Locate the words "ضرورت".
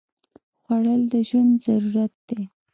1.65-2.13